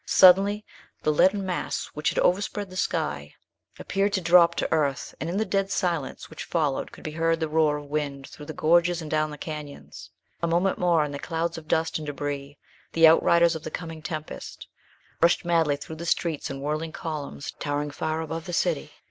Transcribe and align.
Suddenly 0.07 0.65
the 1.03 1.13
leaden 1.13 1.45
mass 1.45 1.85
which 1.93 2.09
had 2.09 2.17
overspread 2.17 2.71
the 2.71 2.75
sky 2.75 3.35
appeared 3.77 4.13
to 4.13 4.19
drop 4.19 4.55
to 4.55 4.73
earth, 4.73 5.13
and 5.19 5.29
in 5.29 5.37
the 5.37 5.45
dead 5.45 5.69
silence 5.69 6.27
which 6.27 6.43
followed 6.43 6.91
could 6.91 7.03
be 7.03 7.11
heard 7.11 7.39
the 7.39 7.47
roar 7.47 7.77
of 7.77 7.83
the 7.83 7.89
wind 7.89 8.25
through 8.27 8.47
the 8.47 8.53
gorges 8.53 8.99
and 8.99 9.11
down 9.11 9.29
the 9.29 9.37
canyons. 9.37 10.09
A 10.41 10.47
moment 10.47 10.79
more, 10.79 11.03
and 11.03 11.21
clouds 11.21 11.55
of 11.59 11.67
dust 11.67 11.99
and 11.99 12.07
débris, 12.07 12.57
the 12.93 13.05
outriders 13.07 13.55
of 13.55 13.61
the 13.61 13.69
coming 13.69 14.01
tempest, 14.01 14.67
rushed 15.21 15.45
madly 15.45 15.75
through 15.75 15.97
the 15.97 16.07
streets 16.07 16.49
in 16.49 16.61
whirling 16.61 16.91
columns 16.93 17.51
towering 17.59 17.91
far 17.91 18.21
above 18.21 18.47
the 18.47 18.53
city. 18.53 18.89